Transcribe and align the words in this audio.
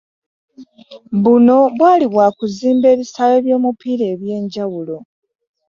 Buno 1.23 1.57
bwali 1.75 2.05
bwa 2.13 2.27
kuzimba 2.37 2.85
ebisaawe 2.93 3.37
by'omupiira 3.45 4.03
eby'enjawulo 4.13 4.97